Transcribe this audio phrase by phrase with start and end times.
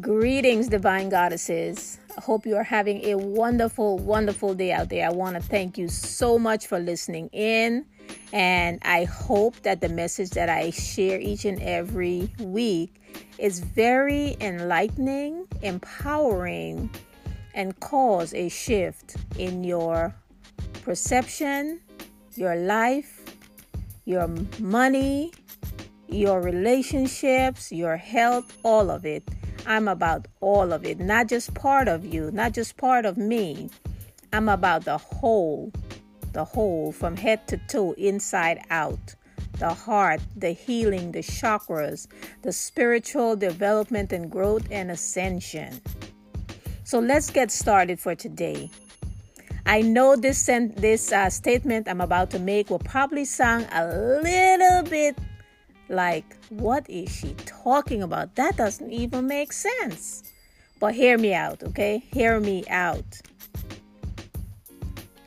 [0.00, 1.98] Greetings, divine goddesses.
[2.16, 5.04] I hope you are having a wonderful, wonderful day out there.
[5.04, 7.84] I want to thank you so much for listening in.
[8.32, 12.94] And I hope that the message that I share each and every week
[13.38, 16.90] is very enlightening, empowering,
[17.54, 20.14] and cause a shift in your
[20.82, 21.80] perception,
[22.36, 23.24] your life,
[24.04, 24.28] your
[24.60, 25.32] money,
[26.06, 29.24] your relationships, your health, all of it.
[29.68, 33.68] I'm about all of it, not just part of you, not just part of me.
[34.32, 35.70] I'm about the whole,
[36.32, 39.14] the whole from head to toe, inside out.
[39.58, 42.06] The heart, the healing, the chakras,
[42.40, 45.82] the spiritual development and growth and ascension.
[46.84, 48.70] So let's get started for today.
[49.66, 50.46] I know this
[50.76, 55.18] this uh, statement I'm about to make will probably sound a little bit
[55.88, 58.34] like, what is she talking about?
[58.36, 60.22] That doesn't even make sense.
[60.80, 62.02] But hear me out, okay?
[62.12, 63.20] Hear me out.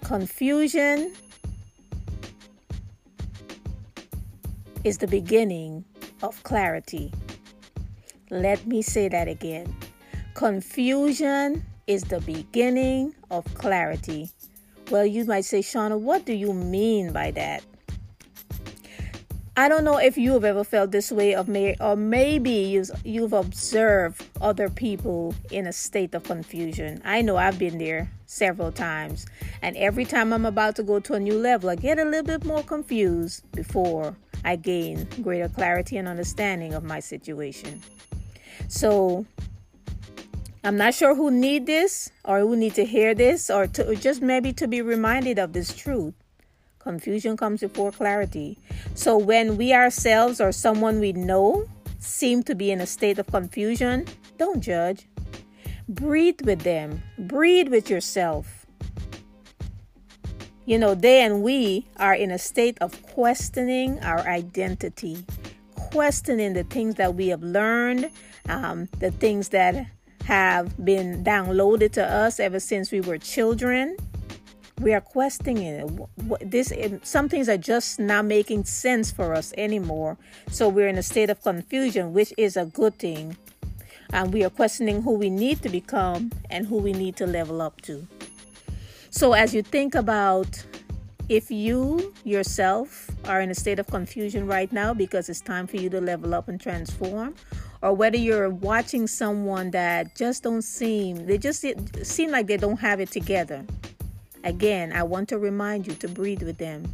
[0.04, 1.14] Confusion
[4.84, 5.86] is the beginning
[6.24, 7.12] of clarity.
[8.30, 9.76] Let me say that again.
[10.34, 14.32] Confusion is the beginning of clarity.
[14.90, 17.64] Well, you might say, Shawna, what do you mean by that?
[19.62, 22.90] I don't know if you have ever felt this way of me, or maybe you've,
[23.04, 27.00] you've observed other people in a state of confusion.
[27.06, 29.28] I know I've been there several times,
[29.62, 32.24] and every time I'm about to go to a new level, I get a little
[32.24, 37.84] bit more confused before I gain greater clarity and understanding of my situation.
[38.68, 39.28] So
[40.64, 43.94] I'm not sure who need this or who need to hear this or, to, or
[43.94, 46.16] just maybe to be reminded of this truth.
[46.82, 48.58] Confusion comes before clarity.
[48.96, 51.68] So when we ourselves or someone we know
[52.00, 54.08] seem to be in a state of confusion,
[54.38, 55.08] don't judge.
[55.88, 58.66] Breathe with them, breathe with yourself.
[60.66, 65.24] You know, they and we are in a state of questioning our identity,
[65.76, 68.10] questioning the things that we have learned,
[68.50, 69.86] um, the things that
[70.24, 73.98] have been downloaded to us ever since we were children
[74.82, 76.50] we are questioning it.
[76.50, 80.18] This some things are just not making sense for us anymore.
[80.50, 83.38] So we're in a state of confusion, which is a good thing.
[84.12, 87.62] And we are questioning who we need to become and who we need to level
[87.62, 88.06] up to.
[89.12, 90.66] So as you think about
[91.30, 95.78] if you yourself are in a state of confusion right now because it's time for
[95.78, 97.36] you to level up and transform,
[97.82, 101.66] or whether you're watching someone that just don't seem they just
[102.04, 103.66] seem like they don't have it together
[104.44, 106.92] Again, I want to remind you to breathe with them.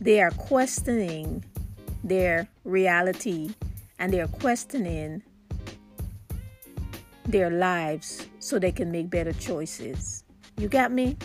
[0.00, 1.44] They are questioning
[2.04, 3.54] their reality
[3.98, 5.22] and they are questioning
[7.24, 10.24] their lives so they can make better choices.
[10.56, 11.16] You got me?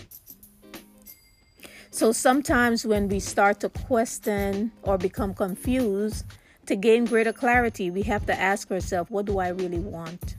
[1.91, 6.25] So sometimes when we start to question or become confused,
[6.65, 10.35] to gain greater clarity, we have to ask ourselves, what do I really want?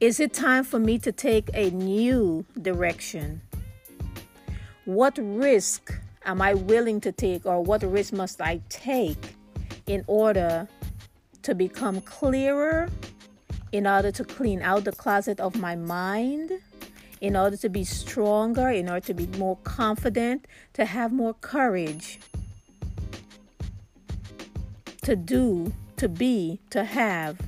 [0.00, 3.42] Is it time for me to take a new direction?
[4.90, 9.36] What risk am I willing to take, or what risk must I take
[9.86, 10.66] in order
[11.42, 12.88] to become clearer,
[13.70, 16.50] in order to clean out the closet of my mind,
[17.20, 22.18] in order to be stronger, in order to be more confident, to have more courage
[25.02, 27.38] to do, to be, to have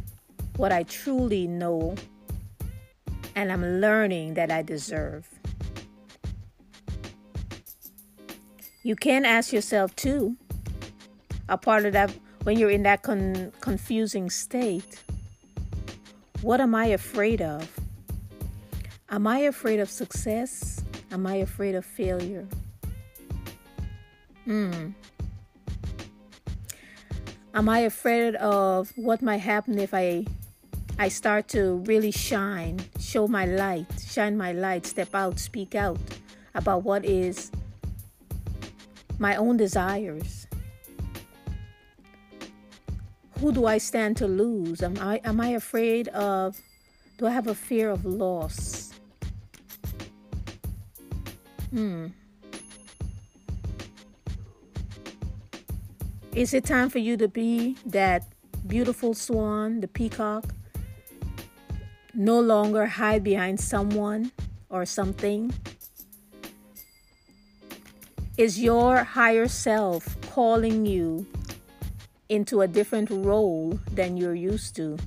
[0.58, 1.96] what I truly know
[3.34, 5.41] and I'm learning that I deserve.
[8.82, 10.36] You can ask yourself too,
[11.48, 12.12] a part of that
[12.42, 15.00] when you're in that con- confusing state,
[16.40, 17.70] what am I afraid of?
[19.08, 20.82] Am I afraid of success?
[21.12, 22.48] Am I afraid of failure?
[24.44, 24.90] Hmm.
[27.54, 30.24] Am I afraid of what might happen if I
[30.98, 35.98] I start to really shine, show my light, shine my light, step out, speak out
[36.54, 37.50] about what is
[39.18, 40.46] my own desires.
[43.40, 44.82] Who do I stand to lose?
[44.82, 46.60] Am I, am I afraid of,
[47.18, 48.92] do I have a fear of loss?
[51.70, 52.08] Hmm.
[56.34, 58.24] Is it time for you to be that
[58.66, 60.44] beautiful swan, the peacock?
[62.14, 64.32] No longer hide behind someone
[64.70, 65.52] or something
[68.42, 71.24] is your higher self calling you
[72.28, 74.98] into a different role than you're used to?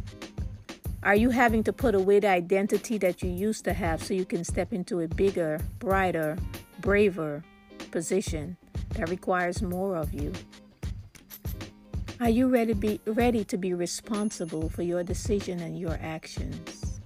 [1.03, 4.23] Are you having to put away the identity that you used to have so you
[4.23, 6.37] can step into a bigger, brighter,
[6.79, 7.43] braver
[7.91, 8.55] position
[8.91, 10.31] that requires more of you?
[12.21, 17.01] Are you ready to be ready to be responsible for your decision and your actions?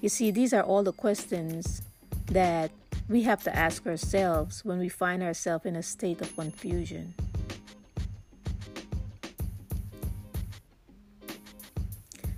[0.00, 1.82] You see, these are all the questions
[2.26, 2.70] that
[3.08, 7.14] we have to ask ourselves when we find ourselves in a state of confusion.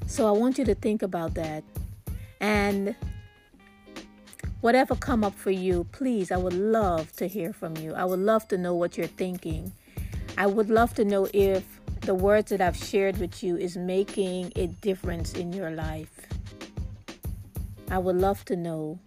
[0.06, 1.62] So I want you to think about that.
[2.40, 2.96] And
[4.60, 7.94] whatever come up for you, please, I would love to hear from you.
[7.94, 9.72] I would love to know what you're thinking.
[10.38, 14.52] I would love to know if the words that I've shared with you is making
[14.56, 16.26] a difference in your life.
[17.90, 18.98] I would love to know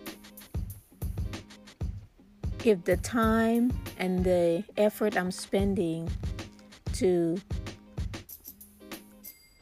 [2.65, 6.09] if the time and the effort I'm spending
[6.93, 7.39] to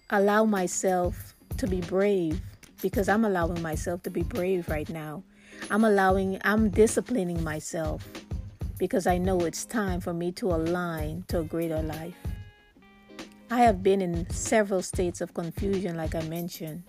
[0.09, 2.41] allow myself to be brave
[2.81, 5.23] because I'm allowing myself to be brave right now.
[5.69, 8.07] I'm allowing, I'm disciplining myself
[8.77, 12.15] because I know it's time for me to align to a greater life.
[13.49, 16.83] I have been in several states of confusion, like I mentioned.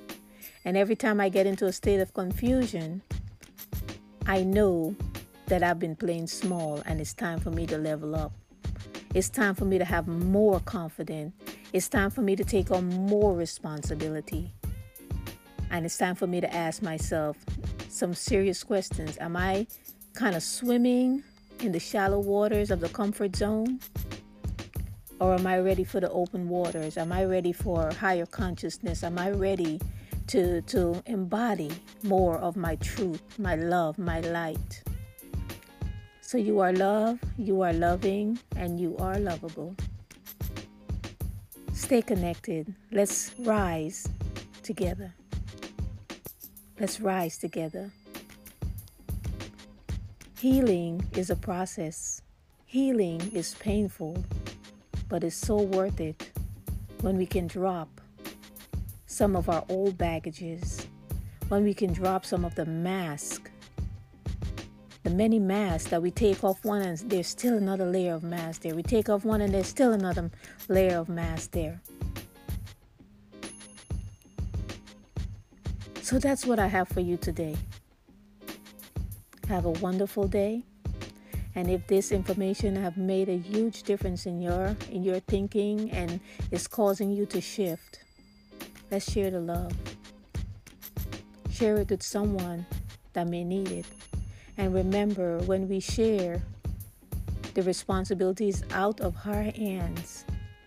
[0.65, 3.03] And every time I get into a state of confusion,
[4.27, 4.97] I know
[5.49, 8.33] that I've been playing small and it's time for me to level up.
[9.15, 11.35] It's time for me to have more confidence.
[11.73, 14.53] It's time for me to take on more responsibility.
[15.71, 17.37] And it's time for me to ask myself
[17.89, 19.17] some serious questions.
[19.19, 19.67] Am I
[20.15, 21.23] kind of swimming
[21.61, 23.81] in the shallow waters of the comfort zone?
[25.21, 26.97] Or am I ready for the open waters?
[26.97, 29.03] Am I ready for higher consciousness?
[29.03, 29.81] Am I ready
[30.29, 31.71] to, to embody
[32.03, 34.83] more of my truth, my love, my light?
[36.29, 39.75] So you are love, you are loving, and you are lovable.
[41.73, 42.75] Stay connected.
[42.93, 44.07] Let's rise
[44.63, 45.15] together.
[46.79, 47.91] Let's rise together.
[50.39, 52.21] Healing is a process.
[52.67, 54.23] Healing is painful,
[55.09, 56.31] but it's so worth it
[57.01, 58.03] when we can drop
[59.07, 60.87] some of our old baggages,
[61.49, 63.48] when we can drop some of the mask,
[65.09, 68.61] the many masks that we take off one and there's still another layer of mask
[68.61, 68.75] there.
[68.75, 70.31] We take off one and there's still another
[70.69, 71.81] layer of mask there.
[76.03, 77.57] So that's what I have for you today.
[79.49, 80.65] Have a wonderful day.
[81.55, 86.21] And if this information have made a huge difference in your in your thinking and
[86.51, 88.01] is causing you to shift,
[88.91, 89.73] let's share the love.
[91.51, 92.67] Share it with someone
[93.15, 93.87] that may need it.
[94.59, 96.43] And remember, when we share,
[97.55, 100.25] the responsibility is out of our hands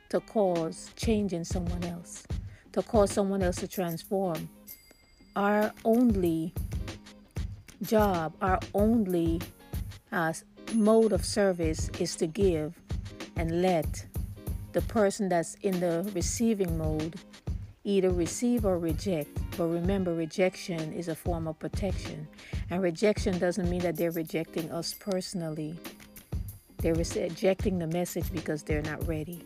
[0.09, 2.25] to cause change in someone else,
[2.71, 4.49] to cause someone else to transform
[5.35, 6.53] our only
[7.81, 9.41] job, our only
[10.11, 10.33] uh,
[10.73, 12.73] mode of service is to give
[13.35, 14.05] and let
[14.73, 17.15] the person that's in the receiving mode
[17.83, 19.40] either receive or reject.
[19.57, 22.27] But remember, rejection is a form of protection.
[22.69, 25.77] And rejection doesn't mean that they're rejecting us personally,
[26.77, 29.43] they're rejecting the message because they're not ready.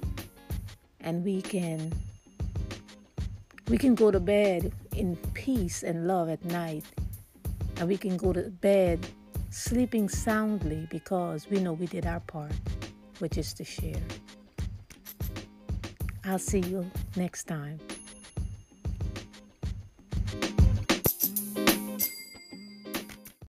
[1.01, 1.91] And we can
[3.67, 6.85] we can go to bed in peace and love at night.
[7.77, 9.05] And we can go to bed
[9.49, 12.53] sleeping soundly because we know we did our part,
[13.19, 14.01] which is to share.
[16.23, 17.79] I'll see you next time.